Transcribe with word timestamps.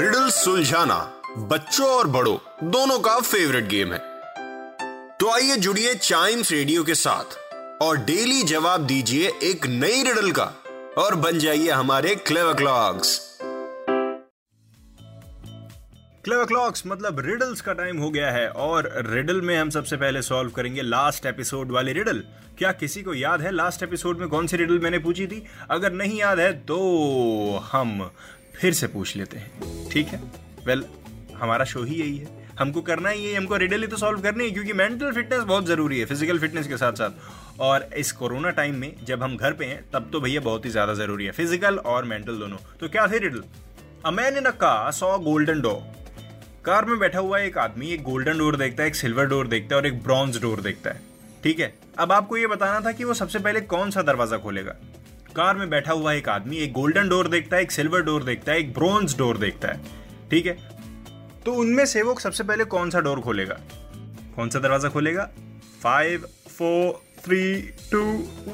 Riddle 0.00 0.28
सुलझाना 0.28 1.22
बच्चों 1.38 1.86
और 1.86 2.06
बड़ों, 2.06 2.70
दोनों 2.70 2.98
का 2.98 3.20
फेवरेट 3.20 3.64
गेम 3.64 3.92
है। 3.92 3.98
तो 5.20 5.30
आइए 5.30 5.56
जुड़िए 5.56 5.94
चाइम्स 5.94 6.52
रेडियो 6.52 6.84
के 6.84 6.94
साथ 6.94 7.24
और 7.82 7.96
डेली 7.96 8.42
जवाब 8.42 8.86
दीजिए 8.86 9.32
एक 9.42 9.66
नई 9.66 10.02
रिडल 10.02 10.30
का 10.30 10.54
और 10.98 11.14
बन 11.14 11.38
जाइए 11.38 11.70
हमारे 11.70 12.14
क्लेव 12.14 12.54
क्लॉक्स 12.54 13.30
क्लेवर 16.24 16.44
क्लॉक्स 16.44 16.82
मतलब 16.86 17.20
रिडल्स 17.20 17.60
का 17.60 17.72
टाइम 17.72 17.98
हो 17.98 18.10
गया 18.10 18.30
है 18.30 18.48
और 18.48 19.04
रिडल 19.10 19.40
में 19.40 19.58
हम 19.58 19.70
सबसे 19.70 19.96
पहले 19.96 20.22
सॉल्व 20.22 20.50
करेंगे 20.50 20.82
लास्ट 20.82 21.26
एपिसोड 21.26 21.72
वाली 21.72 21.92
रिडल 21.92 22.24
क्या 22.58 22.72
किसी 22.72 23.02
को 23.02 23.14
याद 23.14 23.40
है 23.40 23.50
लास्ट 23.50 23.82
एपिसोड 23.82 24.18
में 24.18 24.28
कौन 24.28 24.46
सी 24.46 24.56
रिडल 24.56 24.78
मैंने 24.78 24.98
पूछी 24.98 25.26
थी? 25.26 25.46
अगर 25.70 25.92
नहीं 25.92 26.18
याद 26.18 26.40
है 26.40 26.52
तो 26.52 26.78
हम 27.72 28.10
फिर 28.60 28.72
से 28.74 28.86
पूछ 28.88 29.16
लेते 29.16 29.38
हैं। 29.38 29.88
ठीक 29.90 30.06
है? 30.06 30.20
वेल 30.66 30.80
well, 30.80 31.36
हमारा 31.36 31.64
शो 31.64 31.82
ही 31.82 31.94
यही 31.94 32.16
है। 32.16 32.38
हमको 32.58 32.80
करना 32.82 33.10
ही 33.10 33.24
है 33.24 33.36
हमको 33.36 33.56
रिडल 33.56 33.86
तो 33.86 33.96
सॉल्व 33.96 34.20
करनी 34.22 34.44
है 34.44 34.50
क्योंकि 34.50 34.72
मेंटल 34.72 35.12
फिटनेस 35.12 35.42
बहुत 35.42 35.66
ज़रूरी 35.66 35.98
है 35.98 36.04
फ़िज़िकल 36.06 36.38
फिटनेस 36.38 36.66
के 36.68 36.76
साथ 36.76 36.92
साथ। 36.92 37.60
और 37.60 37.88
इस 37.98 38.10
कोरोना 38.12 38.50
टाइम 38.50 38.74
में 38.76 38.92
जब 39.04 39.22
हम 39.22 39.36
घर 39.36 39.52
पे 39.52 39.64
हैं 39.64 39.82
तब 39.92 40.10
तो 40.12 40.20
भैया 40.20 40.40
बहुत 40.40 40.64
ही 40.64 40.70
ज़्यादा 40.70 40.94
ज़रूरी 40.94 41.24
है 41.24 41.32
फ़िज़िकल 41.32 41.78
और 41.78 42.04
मेंटल 42.04 42.38
दोनों। 42.38 42.56
तो 42.80 42.88
क्या 42.88 43.06
थे 43.06 43.18
riddle 43.18 43.42
a 44.04 44.10
man 44.10 44.36
in 44.36 44.44
a 44.44 44.50
car 44.58 44.92
saw 44.92 45.16
golden 45.20 45.60
dog 45.60 45.98
car 46.64 46.84
में 46.84 46.98
बैठा 46.98 47.18
हुआ 47.18 47.38
एक 47.38 47.58
आदमी 47.58 47.90
एक 47.90 48.02
गोल्डन 48.02 48.38
डोर 48.38 48.56
देखता 48.56 48.82
है 48.82 48.88
एक 48.88 48.96
सिल्वर 48.96 49.26
डोर 49.26 49.46
देखता 49.46 49.74
है 49.74 49.80
और 49.80 49.86
एक 49.86 50.02
ब्रॉन्ज 50.02 50.40
डोर 50.42 50.60
देखता 50.60 50.90
है। 50.90 51.00
ठीक 51.42 51.60
है? 51.60 51.72
अब 51.98 52.12
आपको 52.12 52.36
ये 52.36 52.46
बताना 52.46 52.80
था 52.80 52.92
कि 52.92 53.04
वो 53.04 53.14
सबसे 53.14 53.38
पहले 53.38 53.60
कौन 53.62 53.90
सा 53.90 54.02
दरवाज़ा 54.02 54.38
खोलेगा? 54.38 54.74
कार 55.30 55.56
में 55.56 55.68
बैठा 55.70 55.92
हुआ 55.92 56.12
एक 56.12 56.28
आदमी 56.28 56.56
एक 56.56 56.72
गोल्डन 56.72 57.08
डोर 57.08 57.28
देखता 57.28 57.56
है, 57.56 57.62
एक 57.62 57.70
सिल्वर 57.70 58.02
डोर 58.02 58.24
देखता 58.24 58.52
है, 58.52 58.58
एक 58.58 58.72
ब्रॉन्ज 58.74 59.16
डोर 59.18 59.38
देखता 59.38 59.68
है, 59.68 59.80
ठीक 60.30 60.46
है? 60.46 60.56
तो 61.46 61.52
उनमें 61.54 61.84
से 61.86 62.02
वो 62.02 62.14
सबसे 62.20 62.44
पहले 62.44 62.64
कौन 62.66 62.90
सा 62.90 63.00
डोर 63.00 63.20
खोलेगा? 63.20 63.60
कौन 64.36 64.48
सा 64.48 64.58
दरवाज़ा 64.58 64.88
खोलेगा? 64.88 65.30
Five 65.82 66.26
four 66.48 67.00
three 67.24 67.56
two 67.92 68.00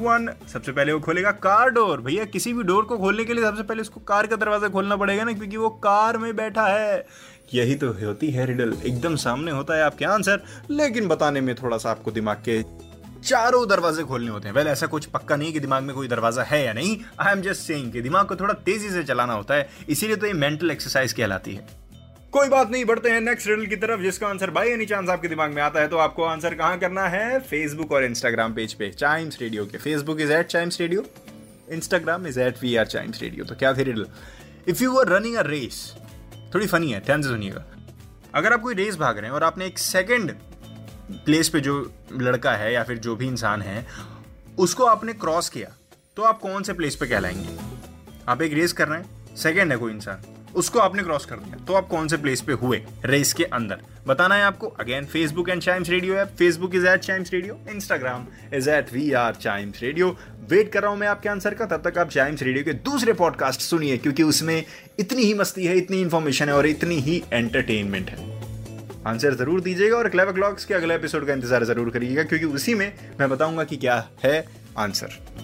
one 0.00 0.28
सबसे 0.52 0.72
पहले 0.72 0.92
वो 0.92 1.00
खोलेगा 1.00 1.30
कार 1.32 1.70
डोर 1.70 2.00
भैया, 2.00 2.24
किसी 2.24 2.52
भी 2.52 2.62
डोर 2.62 2.84
को 2.84 2.98
खोलने 2.98 3.24
के 3.24 3.34
लिए 3.34 3.44
सबसे 3.44 3.62
पहले 3.62 3.80
उसको 3.82 4.00
कार 4.02 4.26
का 4.26 4.36
दरवाज़ा 4.36 4.68
खोलना 4.68 4.96
पड़ेगा 4.96 5.24
ना, 5.24 5.32
क्योंकि 5.32 5.56
वो 5.56 5.68
कार 5.84 6.18
में 6.18 6.34
बैठा 6.36 6.66
है। 6.66 7.06
यही 7.54 7.74
तो 7.74 7.88
होती 7.94 8.30
है 8.30 8.46
रिडल 8.46 8.72
एकदम 8.86 9.16
सामने 9.16 9.50
होता 9.50 9.76
है 9.76 9.82
आपके 9.82 10.04
आंसर 10.04 10.42
लेकिन 10.70 11.08
बताने 11.08 11.40
में 11.40 11.54
थोड़ा 11.54 11.76
सा 11.78 11.90
आपको 11.90 12.10
दिमाग 12.10 12.36
के 12.48 12.58
चारों 13.24 13.66
दरवाजे 13.68 14.02
खोलने 14.02 14.30
होते 14.30 14.48
हैं। 14.48 14.54
वेल 14.54 14.66
ऐसा 14.66 14.86
कुछ 14.86 15.06
पक्का 15.06 15.36
नहीं 15.36 15.52
कि 15.52 15.60
दिमाग 15.60 15.82
में 15.82 15.94
कोई 15.94 16.08
दरवाज़ा 16.08 16.42
है 16.42 16.64
या 16.64 16.72
नहीं। 16.72 16.98
आई 17.20 17.32
एम 17.32 17.42
जस्ट 17.42 17.62
सेइंग 17.62 17.92
कि 17.92 18.00
दिमाग 18.00 18.26
को 18.26 18.36
थोड़ा 18.36 18.54
तेज़ी 18.54 18.90
से 18.90 19.04
चलाना 19.04 19.32
होता 19.32 19.54
है। 19.54 19.68
इसीलिए 19.88 20.16
तो 20.16 20.26
ये 20.26 20.32
मेंटल 20.32 20.70
एक्सरसाइज 20.70 21.12
कहलाती 21.12 21.54
है। 21.54 21.66
कोई 22.32 22.48
बात 22.48 22.70
नहीं, 22.70 22.84
बढ़ते 22.84 23.10
हैं 23.10 23.20
नेक्स्ट 23.20 23.48
रिडल 23.48 23.66
की 23.66 23.76
तरफ़, 23.76 24.00
जिसका 24.00 24.28
आंसर 24.28 24.50
बाई 24.50 24.68
एनी 24.68 24.86
चांस 24.86 25.08
आपके 25.08 25.28
दिमाग 25.28 25.50
में 25.50 25.62
आता 25.62 25.80
है। 25.80 25.88
तो 25.88 25.96
आपको 25.98 26.24
आंसर 26.24 26.54
कहाँ 26.54 26.78
करना 26.78 27.06
है? 27.08 27.38
फेसबुक 27.40 27.92
और 27.92 28.04
इंस्टाग्राम 28.04 28.54
पेज 28.54 28.72
पे 28.74 28.90
चाइम्स 28.92 29.38
रेडियो 29.40 29.66
के। 29.66 29.78
Facebook 29.78 30.20
is 30.20 30.32
at 30.32 30.46
Chimes 30.46 30.80
radio 30.80 31.04
Instagram 31.72 32.26
is 32.26 32.40
at 32.40 32.62
we 32.62 32.74
are 32.76 32.86
Chimes 32.86 33.22
radio 33.22 33.44
तो 33.44 33.54
क्या 33.54 33.72
थी 33.74 33.82
riddle 33.82 34.06
if 34.68 34.82
you 34.82 34.96
are 34.98 35.08
running 35.08 35.36
a 35.36 35.42
race 35.42 35.94
थोड़ी 36.54 36.66
फनी 36.66 36.90
है, 36.92 37.00
ध्यान 37.00 37.22
से 37.22 37.28
सुनिएगा। 37.28 37.64
अगर 38.34 38.52
आप 38.52 38.60
कोई 38.60 38.74
रेस 38.74 38.96
भाग 38.96 39.18
रहे 39.18 39.26
हैं 39.26 39.34
और 39.34 39.44
आपने 39.44 39.66
एक 39.66 39.78
सेकंड 39.78 40.34
प्लेस 41.10 41.48
पे 41.48 41.60
जो 41.60 41.78
लड़का 42.12 42.52
है 42.52 42.72
या 42.72 42.82
फिर 42.82 42.98
जो 42.98 43.16
भी 43.16 43.26
इंसान 43.26 43.62
है, 43.62 43.86
उसको 44.58 44.84
आपने 44.84 45.12
क्रॉस 45.14 45.48
किया 45.48 45.72
तो 46.16 46.22
आप 46.22 46.38
कौन 46.38 46.62
से 46.62 46.72
प्लेस 46.72 46.96
पे 46.96 47.06
कहलाएँगे? 47.06 47.58
आप 48.28 48.42
एक 48.42 48.52
रेस 48.52 48.72
कर 48.72 48.88
रहे 48.88 49.00
हैं 49.00 49.36
सेकेंड 49.36 49.72
है 49.72 49.76
कोई 49.78 49.92
इंसान, 49.92 50.22
उसको 50.56 50.78
आपने 50.78 51.02
क्रॉस 51.02 51.24
कर 51.26 51.36
दिया 51.36 51.64
तो 51.66 51.74
आप 51.74 51.88
कौन 51.88 52.08
से 52.08 52.16
प्लेस 52.16 52.40
पे 52.40 52.52
हुए 52.52 52.82
रेस 53.04 53.32
के 53.32 53.44
अंदर? 53.44 53.80
बताना 54.06 54.34
है 54.34 54.42
आपको 54.42 54.66
again 54.80 55.04
Facebook 55.04 55.48
and 55.48 55.62
Chimes 55.62 55.90
radio 55.90 56.14
app 56.14 56.28
Facebook 56.38 56.74
is 56.74 56.86
at 56.86 57.00
Chimes 57.00 57.32
radio 57.32 57.58
Instagram 57.70 58.26
is 58.54 58.70
at 58.70 58.92
we 58.92 59.10
are 59.12 59.34
Chimes 59.34 59.82
radio 59.82 60.16
wait 60.50 60.72
कर 60.72 60.82
रहा 60.82 60.90
हूँ 60.90 60.98
मैं 60.98 61.08
आपके 61.08 61.28
आंसर 61.28 61.54
का, 61.54 61.66
तब 61.66 61.88
तक 61.88 61.98
आप 61.98 62.10
चाइम्स 62.10 62.42
रेडियो 62.42 62.64
के 62.64 62.72
दूसरे 62.72 63.12
पॉडकास्ट 63.12 63.60
सुनिए, 63.60 63.96
क्योंकि 63.96 64.22
उसमें 64.22 64.64
इतनी 64.98 65.22
ही 65.22 65.34
मस्ती 65.34 65.64
है, 65.66 65.76
इतनी 65.76 66.00
इंफॉर्मेशन 66.00 66.48
है 66.48 66.54
और 66.54 66.66
इतनी 66.66 67.00
ही 67.00 67.22
एंटरटेनमेंट 67.32 68.10
है। 68.10 68.33
आंसर 69.06 69.34
ज़रूर 69.34 69.60
दीजिएगा 69.60 69.96
और 69.96 70.08
क्लेवर 70.08 70.32
क्लॉक्स 70.32 70.64
के 70.64 70.74
अगले 70.74 70.94
एपिसोड 70.94 71.26
का 71.26 71.32
इंतज़ार 71.32 71.64
ज़रूर 71.64 71.90
करिएगा, 71.90 72.22
क्योंकि 72.22 72.46
उसी 72.46 72.74
में 72.74 72.92
मैं 73.20 73.28
बताऊँगा 73.30 73.64
कि 73.64 73.76
क्या 73.76 73.96
है 74.24 74.44
आंसर। 74.78 75.43